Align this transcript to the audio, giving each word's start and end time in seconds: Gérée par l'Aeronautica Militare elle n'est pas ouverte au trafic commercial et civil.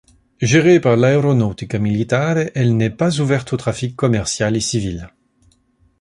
Gérée 0.41 0.79
par 0.79 0.97
l'Aeronautica 0.97 1.77
Militare 1.77 2.49
elle 2.55 2.75
n'est 2.75 2.89
pas 2.89 3.19
ouverte 3.19 3.53
au 3.53 3.57
trafic 3.57 3.95
commercial 3.95 4.57
et 4.57 4.59
civil. 4.59 5.09